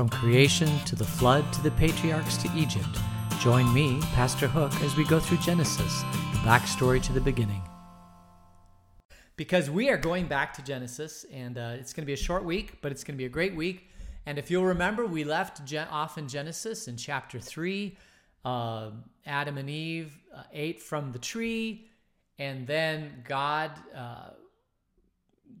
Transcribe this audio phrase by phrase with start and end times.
[0.00, 2.88] From creation to the flood to the patriarchs to Egypt,
[3.38, 6.00] join me, Pastor Hook, as we go through Genesis,
[6.32, 7.60] the backstory to the beginning.
[9.36, 12.46] Because we are going back to Genesis, and uh, it's going to be a short
[12.46, 13.90] week, but it's going to be a great week.
[14.24, 17.94] And if you'll remember, we left Gen- off in Genesis in chapter 3.
[18.42, 18.92] Uh,
[19.26, 21.90] Adam and Eve uh, ate from the tree,
[22.38, 24.30] and then God, uh,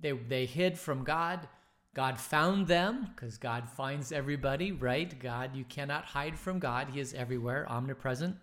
[0.00, 1.46] they, they hid from God.
[1.94, 5.18] God found them because God finds everybody, right?
[5.18, 6.88] God, you cannot hide from God.
[6.92, 8.36] He is everywhere, omnipresent.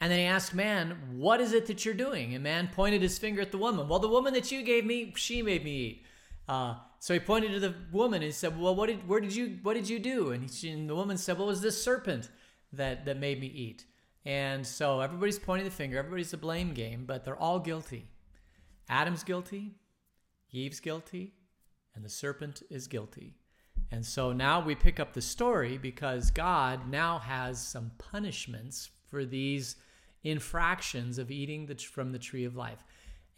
[0.00, 2.34] And then he asked man, What is it that you're doing?
[2.34, 3.88] And man pointed his finger at the woman.
[3.88, 6.04] Well, the woman that you gave me, she made me eat.
[6.48, 9.58] Uh, so he pointed to the woman and said, Well, what did, where did you,
[9.62, 10.32] what did you do?
[10.32, 12.30] And, and the woman said, Well, it was this serpent
[12.72, 13.84] that, that made me eat.
[14.24, 18.08] And so everybody's pointing the finger, everybody's a blame game, but they're all guilty.
[18.88, 19.72] Adam's guilty,
[20.50, 21.32] Eve's guilty,
[21.94, 23.34] and the serpent is guilty.
[23.90, 29.24] And so now we pick up the story because God now has some punishments for
[29.24, 29.76] these
[30.24, 32.82] infractions of eating the, from the tree of life.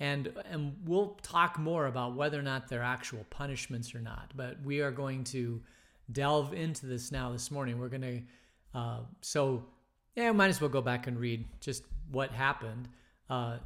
[0.01, 4.33] And, and we'll talk more about whether or not they're actual punishments or not.
[4.37, 5.61] But we are going to
[6.13, 7.79] delve into this now this morning.
[7.79, 9.65] We're going to, uh, so
[10.15, 12.89] yeah, might as well go back and read just what happened.
[13.29, 13.59] Uh,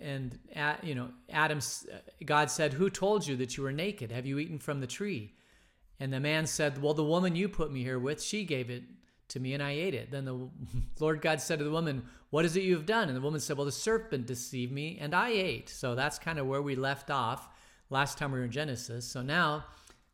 [0.00, 0.38] and
[0.82, 1.86] you know adam's
[2.24, 4.12] god said who told you that you were naked?
[4.12, 5.34] Have you eaten from the tree?
[5.98, 8.82] And the man said well the woman you put me here with she gave it
[9.28, 10.10] to me and i ate it.
[10.10, 10.48] Then the
[11.00, 13.08] lord god said to the woman what is it you have done?
[13.08, 15.68] And the woman said well the serpent deceived me and i ate.
[15.68, 17.48] So that's kind of where we left off
[17.90, 19.06] last time we were in genesis.
[19.06, 19.64] So now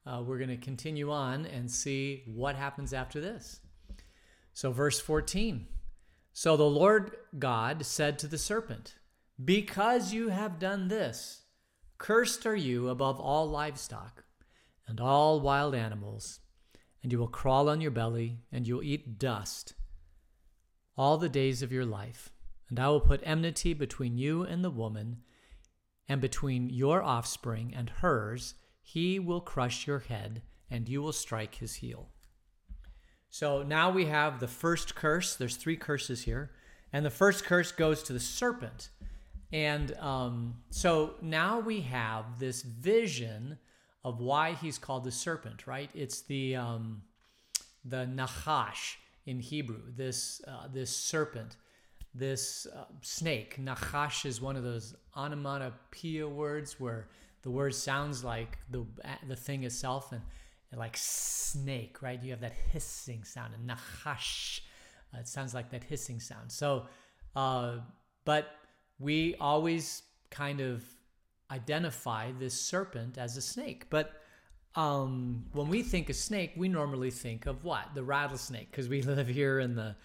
[0.07, 3.61] uh, we're going to continue on and see what happens after this.
[4.53, 5.67] So verse 14
[6.33, 8.95] so the lord god said to the serpent
[9.43, 11.43] because you have done this,
[11.99, 14.25] cursed are you above all livestock
[14.87, 16.41] and all wild animals,
[17.03, 19.75] and you will crawl on your belly, and you will eat dust
[20.97, 22.31] all the days of your life.
[22.69, 25.19] And I will put enmity between you and the woman,
[26.09, 28.55] and between your offspring and hers.
[28.83, 32.11] He will crush your head, and you will strike his heel.
[33.31, 35.35] So now we have the first curse.
[35.37, 36.51] There's three curses here.
[36.93, 38.91] And the first curse goes to the serpent.
[39.53, 43.59] And um, so now we have this vision
[44.03, 45.91] of why he's called the serpent, right?
[45.95, 47.03] It's the um,
[47.85, 48.97] the nachash
[49.27, 49.83] in Hebrew.
[49.95, 51.57] This uh, this serpent,
[52.15, 53.59] this uh, snake.
[53.63, 57.09] Nachash is one of those onomatopoeia words where
[57.43, 58.87] the word sounds like the
[59.29, 60.23] the thing itself, and,
[60.71, 62.23] and like snake, right?
[62.23, 64.61] You have that hissing sound, and nachash.
[65.15, 66.51] Uh, it sounds like that hissing sound.
[66.51, 66.87] So,
[67.37, 67.77] uh,
[68.25, 68.49] but
[69.03, 70.85] we always kind of
[71.51, 73.87] identify this serpent as a snake.
[73.91, 74.13] But
[74.75, 77.95] um, when we think of snake, we normally think of what?
[77.95, 79.97] The rattlesnake, because we live here in the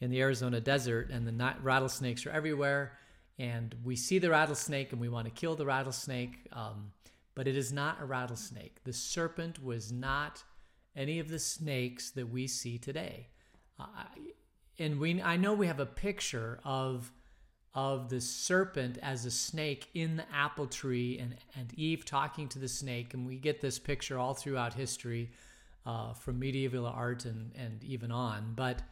[0.00, 2.98] in the Arizona desert, and the rattlesnakes are everywhere.
[3.38, 6.48] And we see the rattlesnake, and we want to kill the rattlesnake.
[6.52, 6.92] Um,
[7.34, 8.82] but it is not a rattlesnake.
[8.84, 10.42] The serpent was not
[10.96, 13.28] any of the snakes that we see today.
[13.78, 13.84] Uh,
[14.78, 17.12] and we, I know we have a picture of
[17.74, 22.58] of the serpent as a snake in the apple tree and, and Eve talking to
[22.58, 23.14] the snake.
[23.14, 25.30] And we get this picture all throughout history
[25.86, 28.54] uh, from medieval art and, and even on.
[28.56, 28.82] But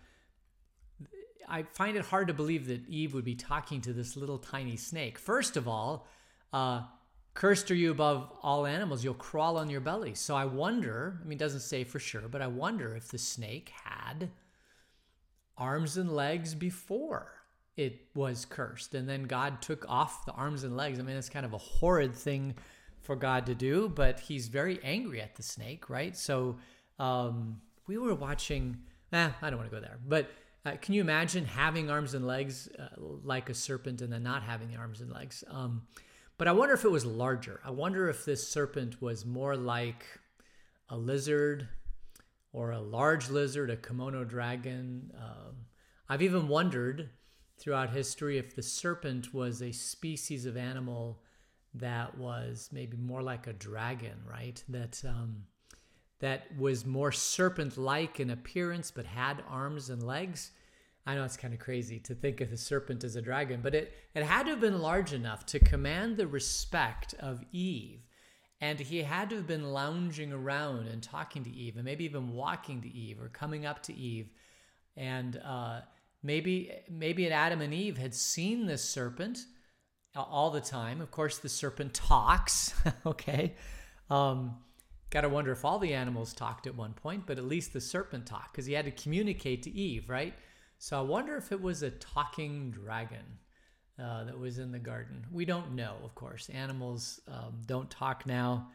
[1.48, 4.76] I find it hard to believe that Eve would be talking to this little tiny
[4.76, 5.18] snake.
[5.18, 6.06] First of all,
[6.52, 6.82] uh,
[7.34, 10.14] cursed are you above all animals, you'll crawl on your belly.
[10.14, 13.18] So I wonder, I mean, it doesn't say for sure, but I wonder if the
[13.18, 14.30] snake had
[15.56, 17.37] arms and legs before
[17.78, 18.94] it was cursed.
[18.96, 20.98] And then God took off the arms and legs.
[20.98, 22.56] I mean, it's kind of a horrid thing
[23.00, 26.16] for God to do, but he's very angry at the snake, right?
[26.16, 26.58] So
[26.98, 28.78] um, we were watching,
[29.12, 30.28] eh, I don't want to go there, but
[30.66, 34.42] uh, can you imagine having arms and legs uh, like a serpent and then not
[34.42, 35.44] having the arms and legs?
[35.48, 35.82] Um,
[36.36, 37.60] but I wonder if it was larger.
[37.64, 40.04] I wonder if this serpent was more like
[40.88, 41.68] a lizard
[42.52, 45.12] or a large lizard, a Komodo dragon.
[45.16, 45.54] Um,
[46.08, 47.10] I've even wondered
[47.58, 51.20] throughout history if the serpent was a species of animal
[51.74, 54.62] that was maybe more like a dragon, right?
[54.68, 55.44] That um,
[56.20, 60.50] that was more serpent-like in appearance, but had arms and legs.
[61.06, 63.74] I know it's kind of crazy to think of the serpent as a dragon, but
[63.74, 68.00] it it had to have been large enough to command the respect of Eve.
[68.60, 72.32] And he had to have been lounging around and talking to Eve, and maybe even
[72.32, 74.30] walking to Eve or coming up to Eve.
[74.96, 75.82] And uh,
[76.22, 79.38] Maybe maybe Adam and Eve had seen this serpent
[80.16, 81.00] all the time.
[81.00, 82.74] Of course, the serpent talks.
[83.06, 83.54] okay,
[84.10, 84.56] um,
[85.10, 87.80] Got to wonder if all the animals talked at one point, but at least the
[87.80, 90.34] serpent talked because he had to communicate to Eve, right?
[90.78, 93.24] So I wonder if it was a talking dragon
[93.98, 95.24] uh, that was in the garden.
[95.32, 96.50] We don't know, of course.
[96.50, 98.68] Animals um, don't talk now.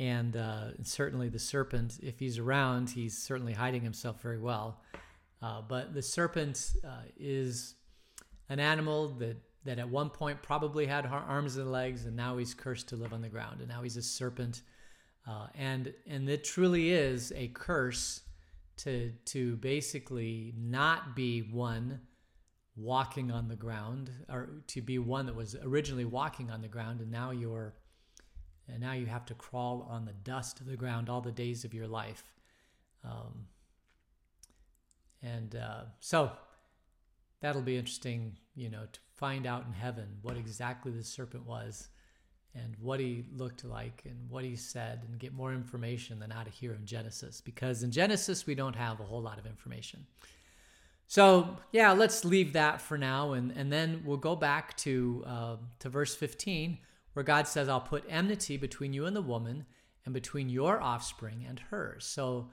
[0.00, 4.80] And uh, certainly the serpent, if he's around, he's certainly hiding himself very well.
[5.40, 7.74] Uh, but the serpent uh, is
[8.48, 12.54] an animal that, that at one point probably had arms and legs, and now he's
[12.54, 13.60] cursed to live on the ground.
[13.60, 14.62] And now he's a serpent.
[15.26, 18.22] Uh, and, and it truly is a curse
[18.78, 22.00] to, to basically not be one
[22.76, 27.00] walking on the ground, or to be one that was originally walking on the ground,
[27.00, 27.74] and now you're
[28.70, 31.64] and now you have to crawl on the dust of the ground all the days
[31.64, 32.34] of your life.
[33.02, 33.46] Um,
[35.22, 36.30] and uh, so
[37.40, 41.88] that'll be interesting, you know, to find out in heaven what exactly the serpent was
[42.54, 46.46] and what he looked like and what he said and get more information than out
[46.46, 50.06] of here in Genesis because in Genesis we don't have a whole lot of information.
[51.06, 55.56] So yeah, let's leave that for now and, and then we'll go back to uh,
[55.80, 56.78] to verse 15
[57.18, 59.66] where God says, I'll put enmity between you and the woman,
[60.04, 62.04] and between your offspring and hers.
[62.04, 62.50] So,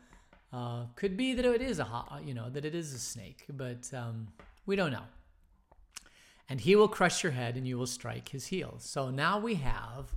[0.55, 1.87] uh, could be that it is a
[2.23, 4.27] you know that it is a snake, but um,
[4.65, 5.07] we don't know.
[6.47, 8.75] And he will crush your head, and you will strike his heel.
[8.77, 10.15] So now we have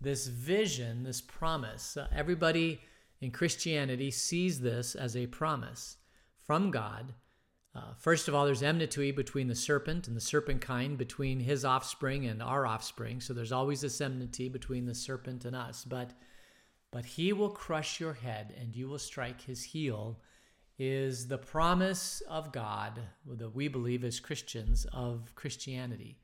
[0.00, 1.96] this vision, this promise.
[1.96, 2.80] Uh, everybody
[3.20, 5.98] in Christianity sees this as a promise
[6.46, 7.12] from God
[7.74, 11.64] uh, first of all, there's enmity between the serpent and the serpent kind, between his
[11.64, 13.20] offspring and our offspring.
[13.20, 15.84] So there's always this enmity between the serpent and us.
[15.84, 16.10] But,
[16.90, 20.20] but he will crush your head and you will strike his heel,
[20.78, 26.18] is the promise of God that we believe as Christians of Christianity.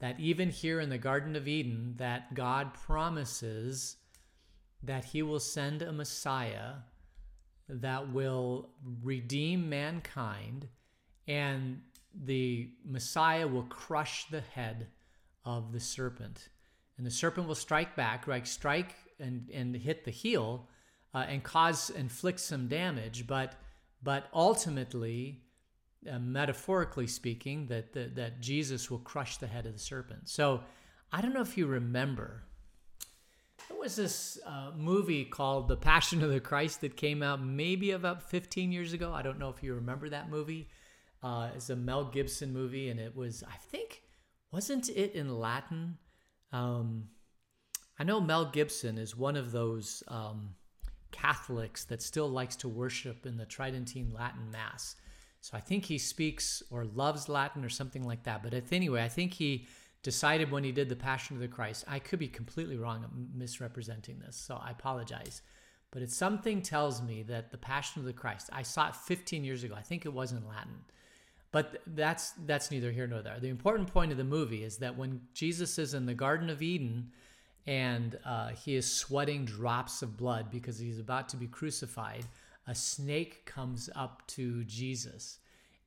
[0.00, 3.96] That even here in the Garden of Eden, that God promises
[4.82, 6.74] that he will send a Messiah
[7.68, 8.68] that will
[9.02, 10.68] redeem mankind
[11.26, 11.80] and
[12.14, 14.88] the Messiah will crush the head
[15.44, 16.48] of the serpent.
[16.96, 18.46] And the serpent will strike back, right?
[18.46, 20.68] Strike and, and hit the heel
[21.14, 23.54] uh, and cause, inflict some damage, but,
[24.02, 25.42] but ultimately,
[26.10, 30.28] uh, metaphorically speaking, that, that, that Jesus will crush the head of the serpent.
[30.28, 30.62] So
[31.12, 32.42] I don't know if you remember.
[33.68, 37.92] There was this uh, movie called The Passion of the Christ that came out maybe
[37.92, 39.12] about 15 years ago.
[39.12, 40.68] I don't know if you remember that movie.
[41.22, 44.02] Uh, it's a Mel Gibson movie, and it was, I think,
[44.52, 45.96] wasn't it in Latin?
[46.52, 47.08] Um,
[47.98, 50.54] I know Mel Gibson is one of those um,
[51.12, 54.96] Catholics that still likes to worship in the Tridentine Latin Mass.
[55.40, 58.42] So I think he speaks or loves Latin or something like that.
[58.42, 59.66] But anyway, I think he
[60.02, 61.84] decided when he did the Passion of the Christ.
[61.86, 63.04] I could be completely wrong,
[63.34, 65.42] misrepresenting this, so I apologize.
[65.90, 68.50] But it's something tells me that the Passion of the Christ.
[68.52, 69.74] I saw it 15 years ago.
[69.76, 70.80] I think it was in Latin.
[71.52, 73.38] But that's that's neither here nor there.
[73.38, 76.62] The important point of the movie is that when Jesus is in the Garden of
[76.62, 77.12] Eden
[77.66, 82.24] and uh, he is sweating drops of blood because he's about to be crucified,
[82.66, 85.38] a snake comes up to Jesus,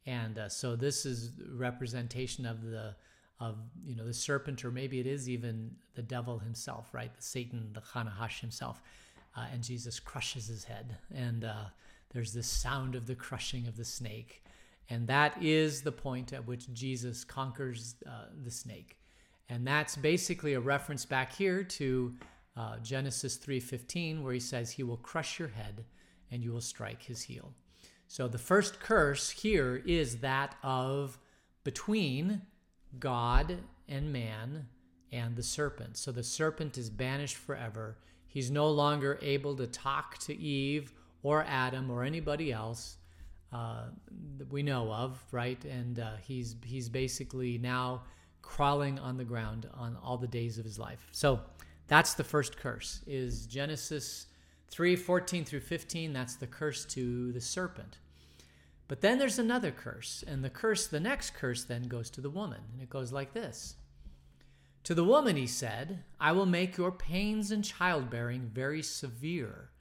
[0.05, 2.95] and uh, so this is representation of the
[3.39, 7.13] of you know the serpent, or maybe it is even the devil himself, right?
[7.15, 8.81] The Satan, the Chanahash himself,
[9.35, 11.65] uh, and Jesus crushes his head, and uh,
[12.13, 14.43] there's this sound of the crushing of the snake.
[14.89, 18.97] And that is the point at which Jesus conquers uh, the snake.
[19.49, 22.15] And that's basically a reference back here to
[22.55, 25.85] uh, Genesis 3:15 where he says he will crush your head
[26.31, 27.53] and you will strike his heel.
[28.07, 31.17] So the first curse here is that of
[31.63, 32.41] between
[32.99, 34.67] God and man
[35.11, 35.97] and the serpent.
[35.97, 37.97] So the serpent is banished forever.
[38.27, 42.97] He's no longer able to talk to Eve or Adam or anybody else
[43.53, 43.85] uh,
[44.37, 45.63] that we know of, right?
[45.65, 48.03] And uh, he's he's basically now
[48.47, 51.05] crawling on the ground on all the days of his life.
[51.11, 51.41] So
[51.87, 53.01] that's the first curse.
[53.05, 54.27] Is Genesis
[54.69, 56.13] 3, 14 through 15.
[56.13, 57.97] That's the curse to the serpent.
[58.87, 62.29] But then there's another curse, and the curse, the next curse, then goes to the
[62.29, 63.75] woman, and it goes like this.
[64.85, 69.71] To the woman, he said, I will make your pains in childbearing very severe.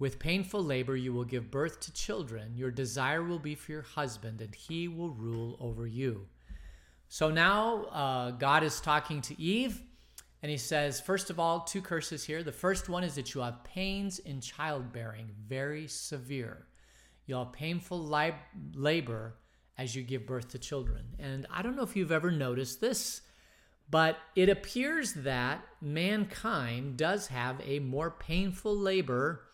[0.00, 2.56] With painful labor, you will give birth to children.
[2.56, 6.26] Your desire will be for your husband, and he will rule over you.
[7.12, 9.82] So now uh, God is talking to Eve,
[10.40, 12.42] and he says, first of all, two curses here.
[12.42, 16.68] The first one is that you have pains in childbearing, very severe.
[17.26, 18.02] You'll have painful
[18.72, 19.34] labor
[19.76, 21.04] as you give birth to children.
[21.18, 23.20] And I don't know if you've ever noticed this,
[23.92, 29.44] But it appears that mankind does have a more painful labor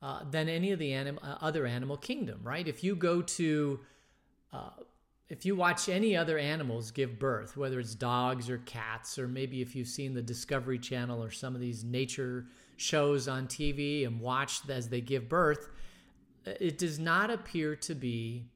[0.00, 2.66] uh, than any of the anim- uh, other animal kingdom, right?
[2.66, 3.80] If you go to,
[4.54, 4.70] uh,
[5.28, 9.60] if you watch any other animals give birth, whether it's dogs or cats, or maybe
[9.60, 14.20] if you've seen the Discovery Channel or some of these nature shows on TV and
[14.20, 15.68] watched as they give birth,
[16.46, 18.46] it does not appear to be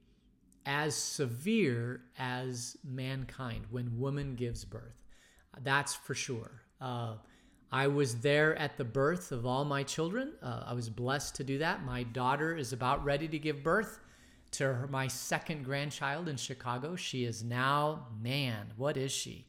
[0.65, 5.03] as severe as mankind when woman gives birth.
[5.61, 6.63] That's for sure.
[6.81, 7.17] Uh,
[7.71, 10.33] I was there at the birth of all my children.
[10.43, 11.85] Uh, I was blessed to do that.
[11.85, 13.99] My daughter is about ready to give birth
[14.53, 16.97] to her, my second grandchild in Chicago.
[16.97, 19.47] She is now, man, what is she?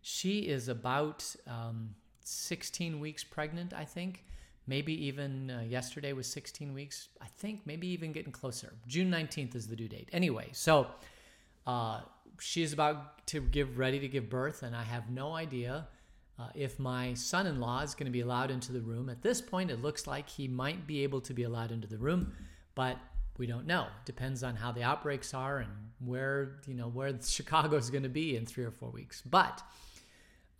[0.00, 1.94] She is about um,
[2.24, 4.24] 16 weeks pregnant, I think.
[4.66, 7.08] Maybe even uh, yesterday was 16 weeks.
[7.20, 8.74] I think maybe even getting closer.
[8.86, 10.08] June 19th is the due date.
[10.12, 10.86] Anyway, so
[11.66, 12.02] uh,
[12.38, 15.88] she's about to give ready to give birth, and I have no idea
[16.38, 19.08] uh, if my son in law is going to be allowed into the room.
[19.08, 21.98] At this point, it looks like he might be able to be allowed into the
[21.98, 22.32] room,
[22.74, 22.98] but
[23.42, 23.88] we don't know.
[24.04, 28.08] Depends on how the outbreaks are and where, you know, where Chicago is going to
[28.08, 29.20] be in three or four weeks.
[29.20, 29.60] But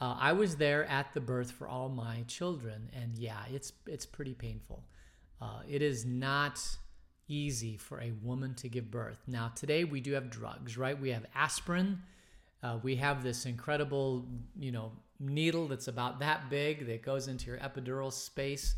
[0.01, 4.05] uh, I was there at the birth for all my children, and yeah, it's it's
[4.05, 4.83] pretty painful.
[5.41, 6.61] Uh, it is not
[7.29, 9.23] easy for a woman to give birth.
[9.29, 11.01] Now, today we do have drugs, right?
[11.01, 12.01] We have aspirin.
[12.65, 14.27] Uh, we have this incredible,
[14.59, 18.75] you know, needle that's about that big that goes into your epidural space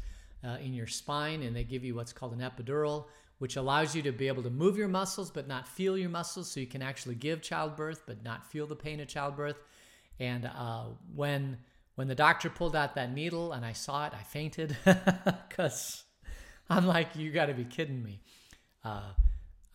[0.46, 3.06] uh, in your spine, and they give you what's called an epidural,
[3.38, 6.50] which allows you to be able to move your muscles but not feel your muscles,
[6.50, 9.57] so you can actually give childbirth but not feel the pain of childbirth.
[10.21, 11.59] And uh, when
[11.97, 14.76] when the doctor pulled out that needle and I saw it, I fainted
[15.49, 16.05] because
[16.69, 18.21] I'm like, you got to be kidding me.
[18.85, 19.12] Uh,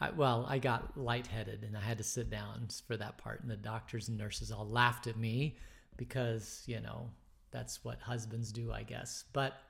[0.01, 3.49] I, well, I got lightheaded and I had to sit down for that part, and
[3.49, 5.57] the doctors and nurses all laughed at me
[5.97, 7.09] because you know
[7.51, 9.25] that's what husbands do, I guess.
[9.33, 9.61] But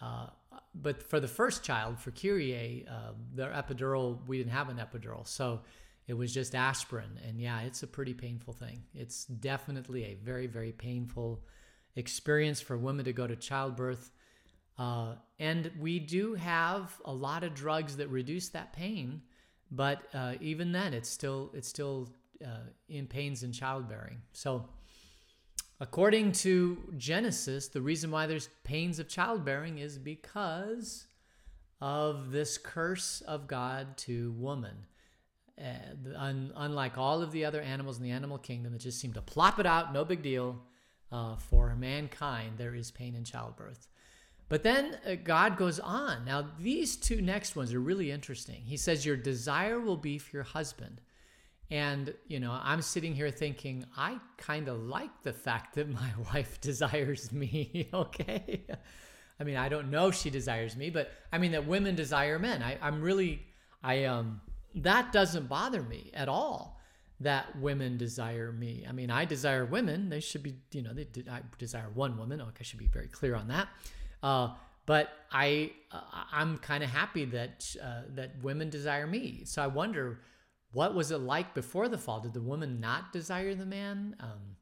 [0.00, 0.26] uh,
[0.74, 5.26] but for the first child, for Kyrie, uh, their epidural, we didn't have an epidural,
[5.26, 5.60] so
[6.06, 8.82] it was just aspirin, and yeah, it's a pretty painful thing.
[8.94, 11.42] It's definitely a very very painful
[11.96, 14.10] experience for women to go to childbirth.
[14.76, 19.22] Uh, and we do have a lot of drugs that reduce that pain,
[19.70, 22.08] but uh, even then, it's still it's still
[22.44, 24.20] uh, in pains in childbearing.
[24.32, 24.68] So
[25.80, 31.06] According to Genesis, the reason why there's pains of childbearing is because
[31.80, 34.86] of this curse of God to woman.
[35.60, 39.12] Uh, un- unlike all of the other animals in the animal kingdom that just seem
[39.12, 40.56] to plop it out, no big deal,
[41.12, 43.88] uh, for mankind, there is pain in childbirth.
[44.48, 46.24] But then uh, God goes on.
[46.24, 48.62] Now, these two next ones are really interesting.
[48.64, 51.00] He says, Your desire will be for your husband
[51.70, 56.10] and, you know, I'm sitting here thinking, I kind of like the fact that my
[56.32, 58.66] wife desires me, okay?
[59.40, 62.62] I mean, I don't know she desires me, but I mean that women desire men.
[62.62, 63.42] I, I'm really,
[63.82, 64.40] I, um,
[64.76, 66.80] that doesn't bother me at all
[67.20, 68.84] that women desire me.
[68.88, 70.08] I mean, I desire women.
[70.08, 72.40] They should be, you know, they, I desire one woman.
[72.40, 73.68] Okay, I should be very clear on that.
[74.22, 74.48] Uh,
[74.86, 76.00] but I, uh,
[76.32, 79.42] I'm kind of happy that uh, that women desire me.
[79.44, 80.20] So I wonder
[80.74, 82.20] what was it like before the fall?
[82.20, 84.16] Did the woman not desire the man?
[84.20, 84.56] Um,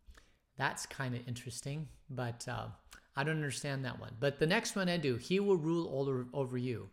[0.56, 2.66] that's kind of interesting, but uh,
[3.16, 4.14] I don't understand that one.
[4.20, 6.90] But the next one I do, he will rule over, over you.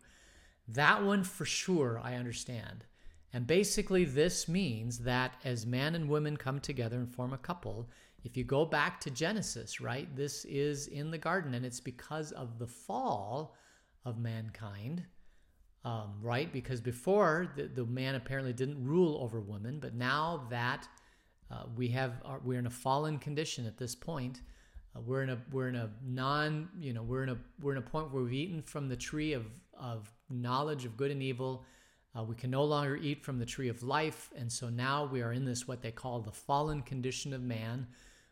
[0.66, 2.84] That one for sure I understand.
[3.32, 7.88] And basically, this means that as man and woman come together and form a couple,
[8.24, 12.32] if you go back to Genesis, right, this is in the garden, and it's because
[12.32, 13.54] of the fall
[14.04, 15.04] of mankind
[15.84, 16.52] um, right?
[16.52, 20.86] Because before the, the man apparently didn't rule over women, but now that
[21.50, 24.42] uh, we have uh, we're in a fallen condition at this point.
[24.94, 27.78] Uh, we're in a we're in a non you know we're in a we're in
[27.78, 29.46] a point where we've eaten from the tree of
[29.78, 31.64] of knowledge of good and evil.
[32.16, 35.22] Uh, we can no longer eat from the tree of life, and so now we
[35.22, 37.86] are in this what they call the fallen condition of man,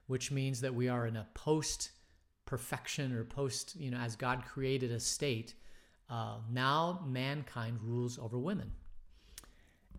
[0.07, 1.90] which means that we are in a post
[2.45, 5.55] perfection or post you know as God created a state
[6.10, 8.72] uh, now mankind rules over women.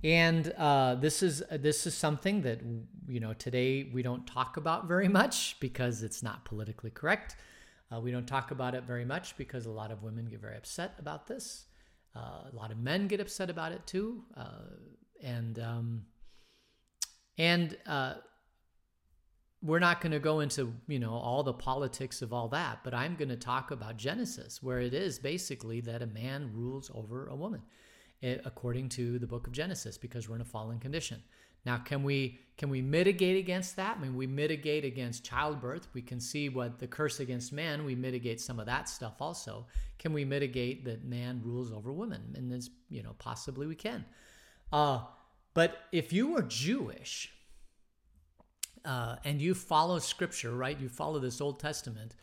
[0.03, 2.61] And uh, this is this is something that
[3.07, 7.35] you know today we don't talk about very much because it's not politically correct.
[7.91, 10.55] Uh, we don't talk about it very much because a lot of women get very
[10.55, 11.65] upset about this.
[12.15, 14.69] Uh, a lot of men get upset about it too, uh,
[15.21, 16.03] and um,
[17.37, 18.15] and uh,
[19.61, 22.93] we're not going to go into you know all the politics of all that but
[22.93, 27.27] i'm going to talk about genesis where it is basically that a man rules over
[27.27, 27.61] a woman
[28.23, 31.21] eh, according to the book of genesis because we're in a fallen condition
[31.65, 33.97] Now, can we can we mitigate against that?
[33.97, 35.87] I mean, we mitigate against childbirth.
[35.93, 37.85] We can see what the curse against man.
[37.85, 39.65] We mitigate some of that stuff also.
[39.97, 42.33] Can we mitigate that man rules over women?
[42.35, 44.05] And this, you know, possibly we can.
[44.73, 45.01] Uh,
[45.53, 47.33] but if you were Jewish
[48.85, 50.79] uh, and you follow Scripture, right?
[50.79, 52.15] You follow this Old Testament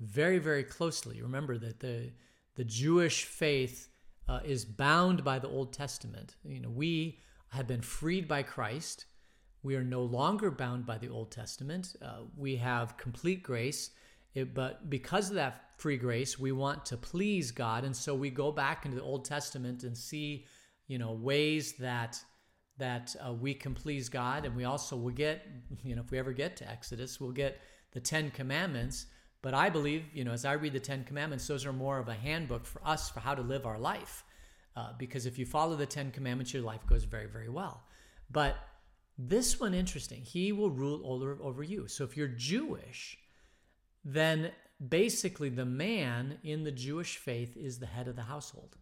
[0.00, 1.22] very, very closely.
[1.22, 2.10] Remember that the
[2.54, 3.88] the Jewish faith
[4.28, 6.36] uh, is bound by the Old Testament.
[6.44, 9.06] You know, we have been freed by Christ.
[9.62, 11.94] We are no longer bound by the Old Testament.
[12.02, 13.90] Uh, we have complete grace.
[14.34, 18.30] It, but because of that free grace, we want to please God, and so we
[18.30, 20.46] go back into the Old Testament and see,
[20.88, 22.22] you know, ways that
[22.78, 25.46] that uh, we can please God, and we also will get,
[25.84, 27.60] you know, if we ever get to Exodus, we'll get
[27.92, 29.06] the Ten Commandments.
[29.42, 32.08] But I believe, you know, as I read the Ten Commandments, those are more of
[32.08, 34.24] a handbook for us for how to live our life.
[34.74, 37.82] Uh, because if you follow the Ten Commandments, your life goes very, very well.
[38.30, 38.56] But
[39.18, 40.22] this one interesting.
[40.22, 41.88] He will rule over, over you.
[41.88, 43.18] So if you're Jewish,
[44.04, 44.52] then
[44.88, 48.76] basically the man in the Jewish faith is the head of the household.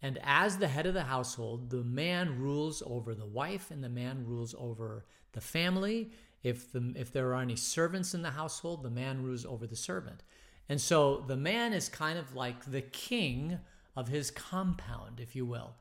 [0.00, 3.88] And as the head of the household, the man rules over the wife and the
[3.88, 6.12] man rules over the family.
[6.42, 9.76] If the if there are any servants in the household, the man rules over the
[9.76, 10.22] servant.
[10.68, 13.58] And so the man is kind of like the king
[13.96, 15.74] of his compound, if you will.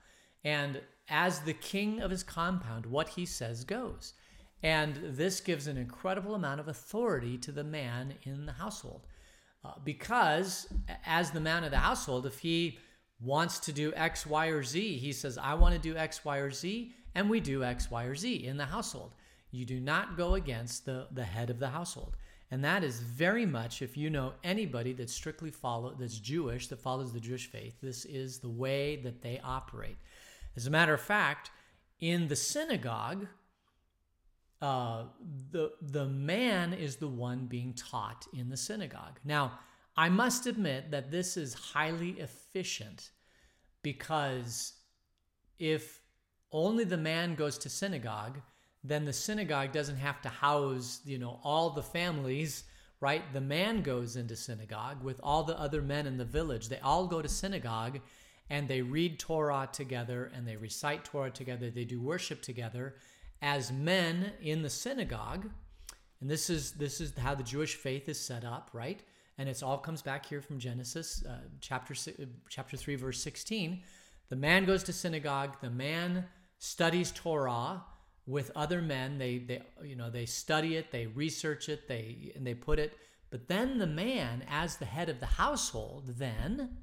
[0.44, 4.14] And as the king of his compound, what he says goes.
[4.64, 9.06] And this gives an incredible amount of authority to the man in the household.
[9.64, 10.68] Uh, because
[11.06, 12.80] as the man of the household, if he
[13.20, 16.38] wants to do X, Y, or Z, he says, I want to do X, Y,
[16.38, 19.14] or Z, and we do X, Y, or Z in the household.
[19.52, 22.16] You do not go against the, the head of the household.
[22.52, 26.80] And that is very much, if you know anybody that's strictly follow that's Jewish, that
[26.80, 29.98] follows the Jewish faith, this is the way that they operate.
[30.56, 31.52] As a matter of fact,
[32.00, 33.28] in the synagogue,
[34.62, 35.04] uh,
[35.52, 39.20] the the man is the one being taught in the synagogue.
[39.24, 39.60] Now,
[39.98, 43.10] I must admit that this is highly efficient
[43.82, 44.74] because
[45.58, 46.02] if
[46.52, 48.40] only the man goes to synagogue,
[48.84, 52.64] then the synagogue doesn't have to house, you know, all the families,
[53.00, 53.24] right?
[53.34, 56.70] The man goes into synagogue with all the other men in the village.
[56.70, 58.00] They all go to synagogue
[58.50, 61.70] and they read Torah together and they recite Torah together.
[61.70, 62.96] They do worship together
[63.42, 65.50] as men in the synagogue.
[66.22, 69.02] And this is this is how the Jewish faith is set up, right?
[69.38, 71.94] And it's all comes back here from Genesis uh, chapter
[72.50, 73.82] chapter 3 verse 16.
[74.30, 76.26] The man goes to synagogue, the man
[76.58, 77.84] studies Torah
[78.26, 79.18] with other men.
[79.18, 82.98] They they you know, they study it, they research it, they and they put it
[83.30, 86.78] but then the man as the head of the household then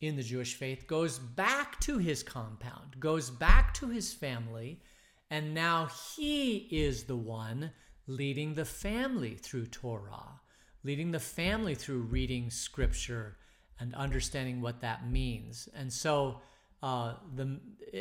[0.00, 4.80] in the Jewish faith goes back to his compound, goes back to his family,
[5.28, 7.72] and now he is the one
[8.06, 10.40] leading the family through Torah,
[10.84, 13.36] leading the family through reading scripture
[13.80, 15.68] and understanding what that means.
[15.74, 16.40] And so,
[16.82, 17.58] uh, the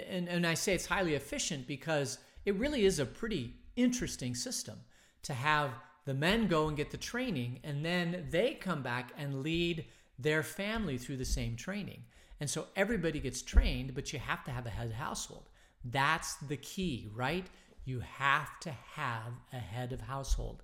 [0.10, 4.80] and, and I say it's highly efficient because it really is a pretty interesting system
[5.24, 5.72] to have
[6.06, 9.86] the men go and get the training, and then they come back and lead
[10.18, 12.04] their family through the same training.
[12.40, 15.50] And so everybody gets trained, but you have to have a head household.
[15.84, 17.46] That's the key, right?
[17.84, 20.64] You have to have a head of household.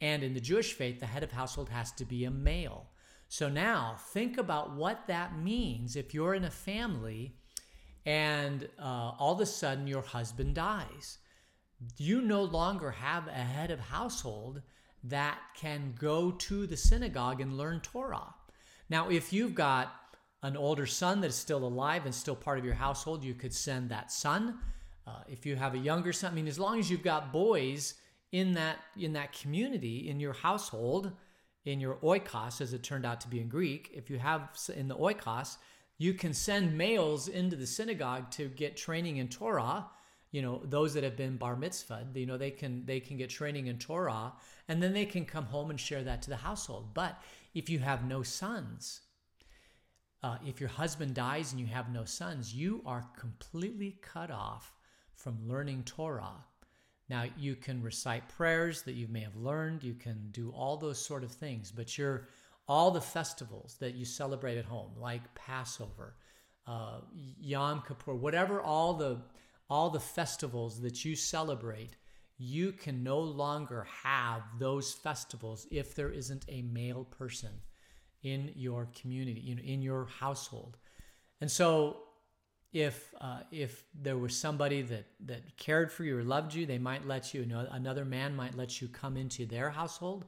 [0.00, 2.90] And in the Jewish faith, the head of household has to be a male.
[3.28, 7.34] So now think about what that means if you're in a family
[8.04, 11.18] and uh, all of a sudden your husband dies.
[11.98, 14.62] You no longer have a head of household
[15.04, 18.34] that can go to the synagogue and learn Torah.
[18.88, 19.92] Now, if you've got
[20.42, 23.52] an older son that is still alive and still part of your household, you could
[23.52, 24.58] send that son.
[25.06, 27.94] Uh, if you have a younger son, I mean, as long as you've got boys
[28.32, 31.12] in that in that community in your household,
[31.64, 34.88] in your oikos, as it turned out to be in Greek, if you have in
[34.88, 35.56] the oikos,
[35.98, 39.86] you can send males into the synagogue to get training in Torah.
[40.32, 43.30] You know, those that have been bar mitzvah, you know, they can they can get
[43.30, 44.32] training in Torah,
[44.68, 46.92] and then they can come home and share that to the household.
[46.94, 47.20] But
[47.54, 49.00] if you have no sons,
[50.22, 54.74] uh, if your husband dies and you have no sons, you are completely cut off
[55.14, 56.44] from learning Torah.
[57.08, 61.04] Now, you can recite prayers that you may have learned, you can do all those
[61.04, 62.28] sort of things, but you're
[62.68, 66.16] all the festivals that you celebrate at home, like Passover,
[66.66, 67.00] uh,
[67.40, 69.22] Yom Kippur, whatever all the
[69.68, 71.96] all the festivals that you celebrate,
[72.38, 77.50] you can no longer have those festivals if there isn't a male person
[78.22, 80.76] in your community, in, in your household.
[81.40, 81.96] And so
[82.72, 86.78] if uh, if there was somebody that that cared for you or loved you, they
[86.78, 90.24] might let you, you know, another man might let you come into their household.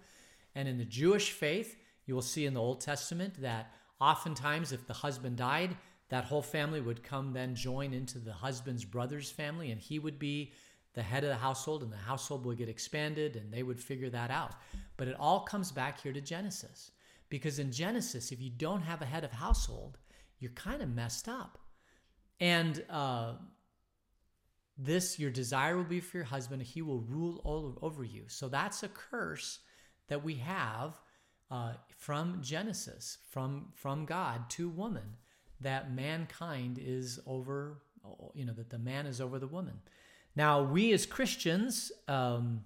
[0.54, 4.86] And in the Jewish faith, you will see in the Old Testament that oftentimes if
[4.86, 5.76] the husband died,
[6.08, 10.18] that whole family would come then join into the husband's brother's family, and he would
[10.18, 10.52] be
[10.94, 14.10] the head of the household, and the household would get expanded, and they would figure
[14.10, 14.54] that out.
[14.96, 16.92] But it all comes back here to Genesis.
[17.28, 19.98] Because in Genesis, if you don't have a head of household,
[20.38, 21.58] you're kind of messed up.
[22.40, 23.34] And uh,
[24.76, 28.24] this, your desire will be for your husband, he will rule all over you.
[28.28, 29.58] So that's a curse
[30.08, 31.00] that we have
[31.50, 35.16] uh, from Genesis, from, from God to woman,
[35.60, 37.82] that mankind is over,
[38.34, 39.80] you know, that the man is over the woman.
[40.36, 42.64] Now, we as Christians, um,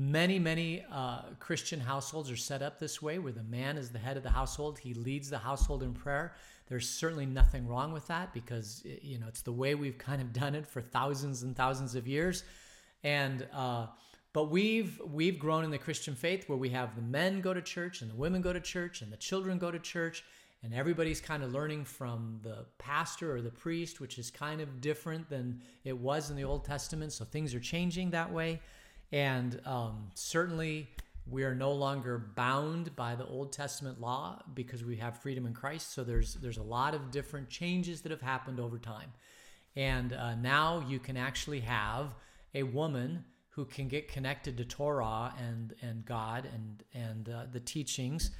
[0.00, 3.98] Many, many uh, Christian households are set up this way where the man is the
[3.98, 4.78] head of the household.
[4.78, 6.34] He leads the household in prayer.
[6.68, 10.32] There's certainly nothing wrong with that because, you know, it's the way we've kind of
[10.32, 12.44] done it for thousands and thousands of years.
[13.02, 13.86] And, uh,
[14.32, 17.60] but we've we've grown in the Christian faith where we have the men go to
[17.60, 20.22] church and the women go to church and the children go to church
[20.62, 24.80] and everybody's kind of learning from the pastor or the priest, which is kind of
[24.80, 27.12] different than it was in the Old Testament.
[27.12, 28.60] So things are changing that way.
[29.12, 30.88] And um, certainly,
[31.30, 35.52] we are no longer bound by the Old Testament law because we have freedom in
[35.52, 35.92] Christ.
[35.92, 39.12] So there's there's a lot of different changes that have happened over time,
[39.76, 42.14] and uh, now you can actually have
[42.54, 47.60] a woman who can get connected to Torah and and God and and uh, the
[47.60, 48.30] teachings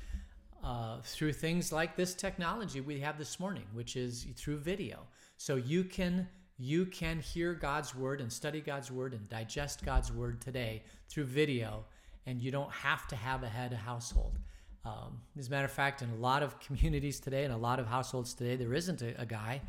[0.62, 5.06] uh, through things like this technology we have this morning, which is through video.
[5.36, 6.28] So you can
[6.58, 11.24] you can hear God's word and study God's word and digest God's word today through
[11.24, 11.84] video,
[12.26, 14.38] and you don't have to have a head of household.
[14.84, 17.78] Um, as a matter of fact, in a lot of communities today and a lot
[17.78, 19.60] of households today, there isn't a, a guy.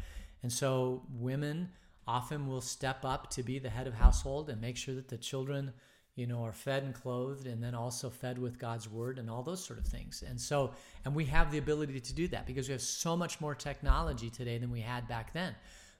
[0.41, 1.69] And so women
[2.07, 5.17] often will step up to be the head of household and make sure that the
[5.17, 5.71] children
[6.15, 9.43] you know are fed and clothed and then also fed with god's word and all
[9.43, 10.71] those sort of things and so
[11.05, 14.29] and we have the ability to do that because we have so much more technology
[14.29, 15.55] today than we had back then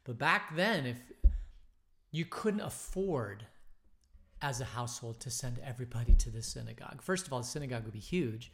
[0.10, 0.98] but back then, if
[2.10, 3.46] you couldn't afford
[4.42, 7.94] as a household to send everybody to the synagogue, first of all, the synagogue would
[7.94, 8.52] be huge.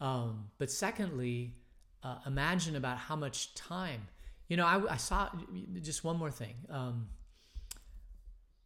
[0.00, 1.52] Um, but secondly,
[2.02, 4.08] uh, imagine about how much time.
[4.48, 5.28] You know, I, I saw
[5.82, 6.54] just one more thing.
[6.70, 7.08] Um,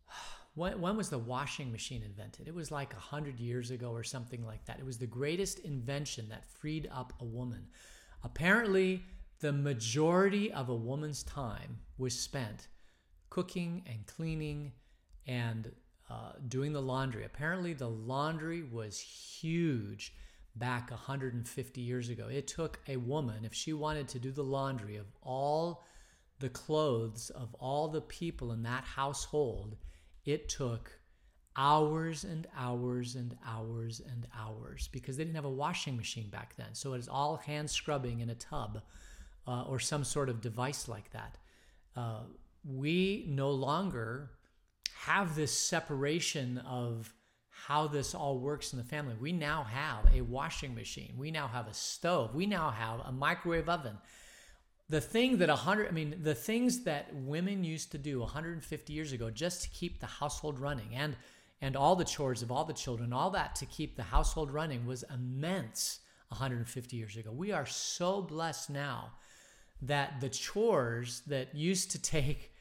[0.55, 2.47] when, when, was the washing machine invented?
[2.47, 4.79] It was like a hundred years ago or something like that.
[4.79, 7.67] It was the greatest invention that freed up a woman.
[8.23, 9.03] Apparently,
[9.45, 12.69] the majority of a woman's time was spent
[13.29, 14.73] cooking and cleaning
[15.27, 15.71] and
[16.09, 17.27] uh, doing the laundry.
[17.27, 20.15] Apparently, the laundry was huge
[20.57, 22.27] back 150 years ago.
[22.29, 25.85] It took a woman, if she wanted to do the laundry of all
[26.39, 29.77] the clothes of all the people in that household,
[30.25, 30.91] it took
[31.55, 36.57] hours and hours and hours and hours because they didn't have a washing machine back
[36.57, 36.73] then.
[36.73, 38.81] So it was all hand scrubbing in a tub
[39.47, 41.37] uh, or some sort of device like that.
[41.97, 42.21] Uh,
[42.65, 44.31] we no longer
[44.95, 47.13] have this separation of
[47.51, 49.15] how this all works in the family.
[49.19, 51.15] We now have a washing machine.
[51.17, 52.35] We now have a stove.
[52.35, 53.99] We now have a microwave oven.
[54.89, 59.13] The thing that 100, I mean, the things that women used to do 150 years
[59.13, 61.17] ago just to keep the household running and
[61.63, 64.85] and all the chores of all the children, all that to keep the household running
[64.85, 67.31] was immense 150 years ago.
[67.33, 69.13] We are so blessed now
[69.83, 72.53] that the chores that used to take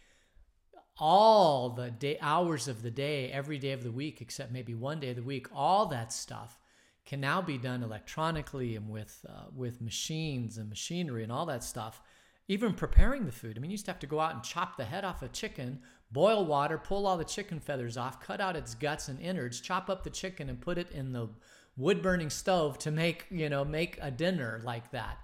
[0.97, 4.99] all the day hours of the day every day of the week except maybe one
[4.99, 6.59] day of the week all that stuff
[7.05, 11.63] can now be done electronically and with uh, with machines and machinery and all that
[11.63, 12.01] stuff
[12.49, 13.57] even preparing the food.
[13.57, 15.27] I mean you used to have to go out and chop the head off a
[15.29, 15.79] chicken
[16.11, 19.89] boil water pull all the chicken feathers off cut out its guts and innards chop
[19.89, 21.27] up the chicken and put it in the
[21.75, 25.17] wood burning stove to make you know make a dinner like that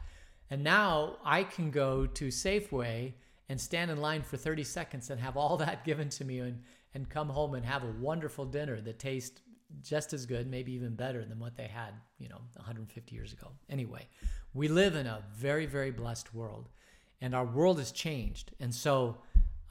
[0.50, 3.14] and now I can go to Safeway
[3.50, 6.64] and stand in line for 30 seconds and have all that given to me and,
[6.94, 9.42] and come home and have a wonderful dinner that tastes
[9.84, 13.52] just as good, maybe even better than what they had, you know, 150 years ago.
[13.70, 14.08] Anyway,
[14.54, 16.70] we live in a very, very blessed world
[17.22, 18.52] and our world has changed.
[18.60, 19.18] And so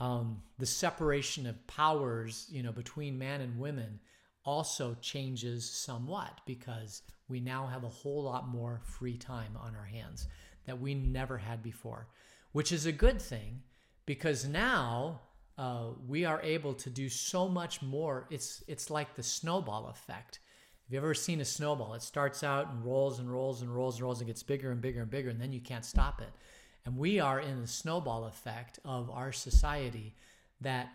[0.00, 3.98] um, the separation of powers, you know, between man and women
[4.44, 9.84] also changes somewhat because we now have a whole lot more free time on our
[9.84, 10.28] hands
[10.68, 12.08] that we never had before,
[12.52, 13.62] which is a good thing
[14.06, 15.20] because now
[15.58, 18.26] uh, we are able to do so much more.
[18.30, 20.40] It's it's like the snowball effect.
[20.84, 21.94] Have you ever seen a snowball?
[21.94, 24.80] It starts out and rolls and rolls and rolls and rolls and gets bigger and
[24.80, 26.30] bigger and bigger, and then you can't stop it.
[26.86, 30.14] And we are in the snowball effect of our society
[30.62, 30.88] that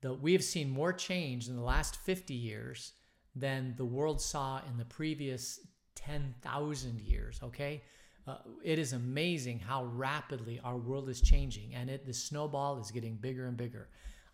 [0.00, 2.92] the, we have seen more change in the last 50 years
[3.36, 5.60] than the world saw in the previous
[5.94, 7.82] 10,000 years, okay?
[8.28, 12.90] Uh, it is amazing how rapidly our world is changing and it the snowball is
[12.90, 13.88] getting bigger and bigger.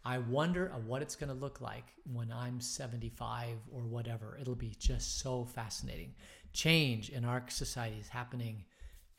[0.05, 4.37] I wonder what it's going to look like when I'm 75 or whatever.
[4.41, 6.15] It'll be just so fascinating.
[6.53, 8.65] Change in our society is happening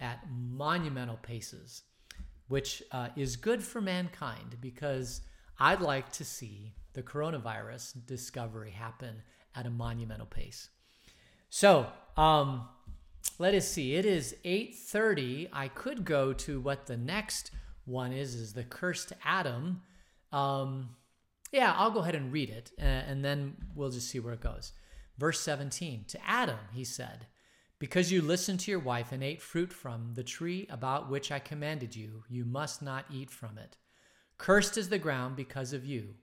[0.02, 1.84] at monumental paces,
[2.50, 5.22] which uh, is good for mankind because
[5.58, 9.24] I'd like to see the coronavirus discovery happen
[9.56, 10.70] at a monumental pace.
[11.50, 12.68] So, um,
[13.38, 13.96] let us see.
[13.96, 15.50] It is 8:30.
[15.52, 17.52] I could go to what the next
[17.86, 19.82] one is is the cursed Adam.
[20.32, 20.96] Um,
[21.52, 24.42] yeah, I'll go ahead and read it and, and then we'll just see where it
[24.42, 24.74] goes.
[25.18, 26.06] Verse 17.
[26.10, 27.28] To Adam, he said,
[27.80, 31.40] because you listened to your wife and ate fruit from the tree about which I
[31.40, 33.78] commanded you, you must not eat from it.
[34.38, 36.16] Cursed is the ground because of you.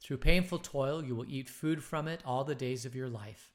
[0.00, 3.53] Through painful toil, you will eat food from it all the days of your life.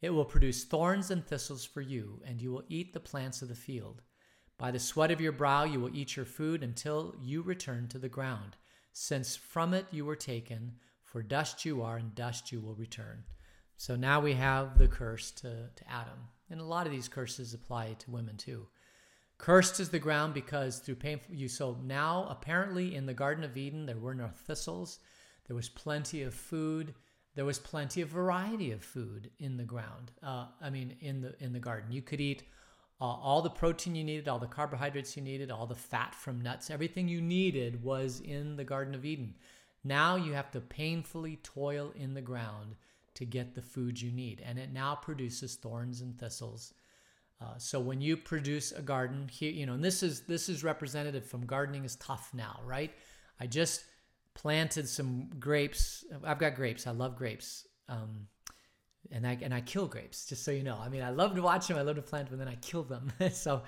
[0.00, 3.48] It will produce thorns and thistles for you, and you will eat the plants of
[3.48, 4.02] the field.
[4.56, 7.98] By the sweat of your brow, you will eat your food until you return to
[7.98, 8.56] the ground,
[8.92, 10.72] since from it you were taken,
[11.04, 13.24] for dust you are, and dust you will return.
[13.76, 16.28] So now we have the curse to, to Adam.
[16.50, 18.66] And a lot of these curses apply to women too.
[19.38, 21.48] Cursed is the ground because through painful you.
[21.48, 24.98] So now, apparently, in the Garden of Eden, there were no thistles.
[25.46, 26.94] There was plenty of food.
[27.34, 30.12] There was plenty of variety of food in the ground.
[30.22, 32.42] Uh, I mean, in the in the garden, you could eat
[33.00, 36.40] uh, all the protein you needed, all the carbohydrates you needed, all the fat from
[36.40, 36.70] nuts.
[36.70, 39.34] Everything you needed was in the Garden of Eden.
[39.84, 42.74] Now you have to painfully toil in the ground
[43.14, 46.74] to get the food you need, and it now produces thorns and thistles
[47.40, 50.62] uh, so when you produce a garden here, you know, and this is this is
[50.62, 52.92] representative from gardening is tough now, right?
[53.40, 53.84] I just
[54.40, 56.04] planted some grapes.
[56.24, 56.86] I've got grapes.
[56.86, 57.66] I love grapes.
[57.88, 58.26] Um,
[59.10, 60.78] and I and I kill grapes, just so you know.
[60.80, 61.76] I mean, I love to watch them.
[61.76, 63.12] I love to plant them, and then I kill them.
[63.32, 63.62] so,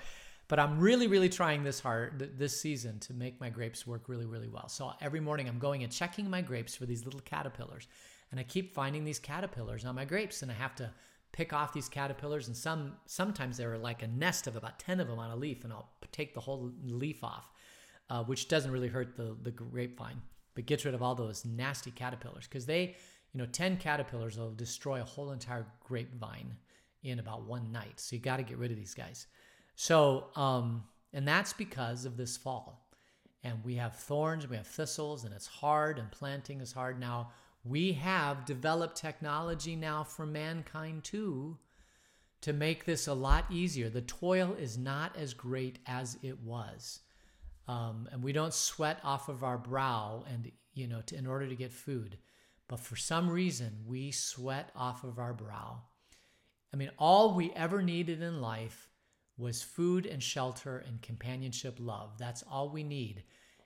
[0.47, 4.25] but I'm really, really trying this hard this season to make my grapes work really,
[4.25, 4.67] really well.
[4.67, 7.87] So every morning I'm going and checking my grapes for these little caterpillars,
[8.31, 10.91] and I keep finding these caterpillars on my grapes, and I have to
[11.33, 14.99] pick off these caterpillars and some sometimes there are like a nest of about 10
[14.99, 17.51] of them on a leaf and i'll take the whole leaf off
[18.11, 20.21] uh, which doesn't really hurt the, the grapevine
[20.55, 22.95] but gets rid of all those nasty caterpillars because they
[23.33, 26.55] you know 10 caterpillars will destroy a whole entire grapevine
[27.03, 29.27] in about one night so you got to get rid of these guys
[29.75, 32.87] so um, and that's because of this fall
[33.43, 37.31] and we have thorns we have thistles and it's hard and planting is hard now
[37.65, 41.57] we have developed technology now for mankind too
[42.43, 43.89] to make this a lot easier.
[43.89, 46.99] The toil is not as great as it was.
[47.67, 51.47] Um, and we don't sweat off of our brow and you know to, in order
[51.47, 52.17] to get food.
[52.67, 55.81] But for some reason we sweat off of our brow.
[56.73, 58.89] I mean all we ever needed in life
[59.37, 62.17] was food and shelter and companionship love.
[62.17, 63.23] That's all we need.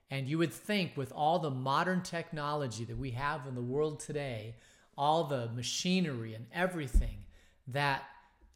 [0.09, 3.99] And you would think, with all the modern technology that we have in the world
[3.99, 4.55] today,
[4.97, 7.25] all the machinery and everything,
[7.67, 8.03] that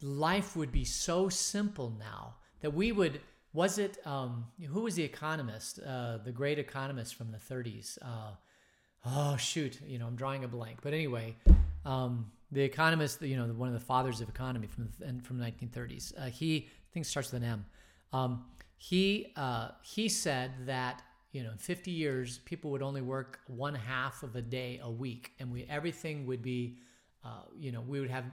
[0.01, 3.19] life would be so simple now that we would.
[3.53, 7.97] Was it um, who was the economist, uh, the great economist from the 30s?
[8.01, 8.31] Uh,
[9.05, 10.79] oh shoot, you know I'm drawing a blank.
[10.81, 11.35] But anyway,
[11.85, 15.45] um, the economist, you know, one of the fathers of economy from the, from the
[15.45, 16.13] 1930s.
[16.17, 17.65] Uh, he I think starts with an M.
[18.13, 18.45] Um,
[18.77, 23.73] he uh, he said that you know, in 50 years, people would only work one
[23.73, 26.77] half of a day a week, and we everything would be,
[27.23, 28.25] uh, you know, we would have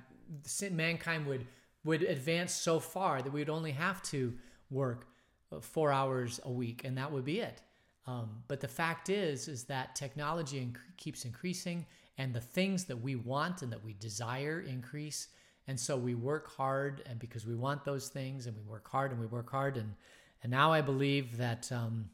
[0.72, 1.46] mankind would
[1.84, 4.34] would advance so far that we would only have to
[4.70, 5.08] work
[5.52, 7.62] uh, four hours a week, and that would be it.
[8.06, 12.96] Um, but the fact is, is that technology inc- keeps increasing, and the things that
[12.96, 15.28] we want and that we desire increase,
[15.66, 19.10] and so we work hard, and because we want those things, and we work hard,
[19.10, 19.94] and we work hard, and
[20.42, 21.70] and now I believe that.
[21.72, 22.10] Um,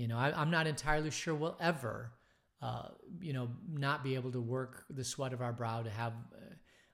[0.00, 2.10] you know, I, am not entirely sure we'll ever,
[2.62, 2.88] uh,
[3.20, 6.14] you know, not be able to work the sweat of our brow to have,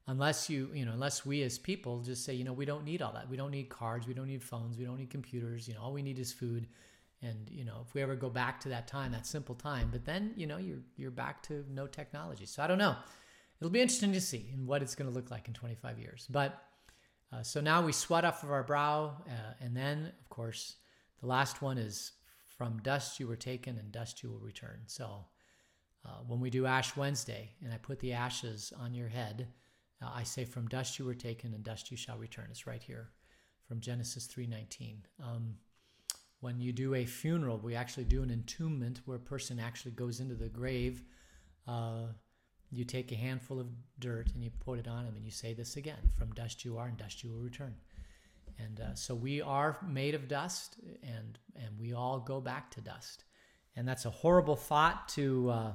[0.07, 3.03] unless you, you know, unless we as people just say, you know, we don't need
[3.03, 3.29] all that.
[3.29, 4.07] We don't need cards.
[4.07, 4.79] We don't need phones.
[4.79, 5.66] We don't need computers.
[5.66, 6.66] You know, all we need is food.
[7.23, 10.05] And you know, if we ever go back to that time, that simple time, but
[10.05, 12.47] then you know, you're you're back to no technology.
[12.47, 12.97] So I don't know.
[13.59, 16.27] It'll be interesting to see and what it's going to look like in 25 years.
[16.29, 16.62] But
[17.33, 20.77] uh, so now we sweat off of our brow, uh, and then of course
[21.21, 22.12] the last one is
[22.57, 24.81] from dust you were taken, and dust you will return.
[24.87, 25.25] So,
[26.05, 29.49] uh, when we do Ash Wednesday, and I put the ashes on your head,
[30.02, 32.82] uh, I say, "From dust you were taken, and dust you shall return." It's right
[32.82, 33.11] here
[33.66, 35.04] from Genesis three nineteen.
[35.22, 35.56] Um,
[36.40, 40.20] when you do a funeral, we actually do an entombment where a person actually goes
[40.20, 41.02] into the grave.
[41.66, 42.09] Uh,
[42.70, 45.54] you take a handful of dirt and you put it on him, and you say
[45.54, 47.74] this again From dust you are, and dust you will return.
[48.59, 52.80] And uh, so we are made of dust, and, and we all go back to
[52.80, 53.24] dust.
[53.74, 55.72] And that's a horrible thought to, uh,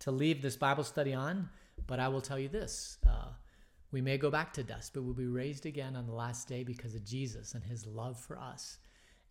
[0.00, 1.48] to leave this Bible study on,
[1.86, 2.98] but I will tell you this.
[3.06, 3.28] Uh,
[3.92, 6.62] we may go back to dust, but we'll be raised again on the last day
[6.62, 8.78] because of Jesus and his love for us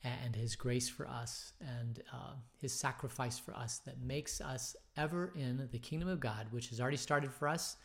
[0.04, 5.34] and his grace for us and uh, his sacrifice for us that makes us ever
[5.36, 7.78] in the kingdom of God, which has already started for us.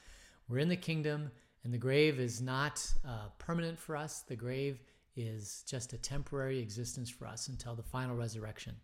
[0.48, 1.30] We're in the kingdom,
[1.64, 4.20] and the grave is not uh, permanent for us.
[4.20, 4.80] The grave
[5.16, 8.76] is just a temporary existence for us until the final resurrection.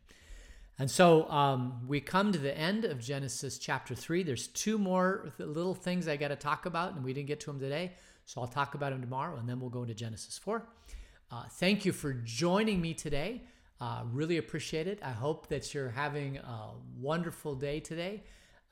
[0.80, 4.22] And so um, we come to the end of Genesis chapter 3.
[4.22, 7.46] There's two more little things I got to talk about, and we didn't get to
[7.48, 7.92] them today.
[8.24, 10.66] So I'll talk about them tomorrow, and then we'll go into Genesis 4.
[11.30, 13.42] Uh, thank you for joining me today.
[13.78, 15.00] Uh, really appreciate it.
[15.02, 18.22] I hope that you're having a wonderful day today.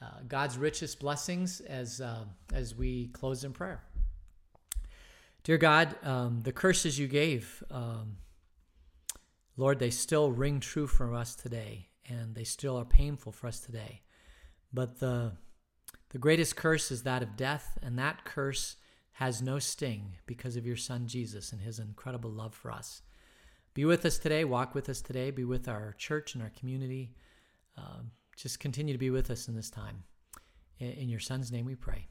[0.00, 3.82] Uh, God's richest blessings as uh, as we close in prayer.
[5.44, 8.16] Dear God, um, the curses you gave, um,
[9.58, 13.60] Lord, they still ring true for us today, and they still are painful for us
[13.60, 14.02] today.
[14.72, 15.32] But the
[16.10, 18.76] the greatest curse is that of death, and that curse
[19.12, 23.02] has no sting because of your Son Jesus and his incredible love for us.
[23.74, 27.12] Be with us today, walk with us today, be with our church and our community.
[27.76, 30.04] Um, just continue to be with us in this time.
[30.78, 32.08] In your Son's name we pray.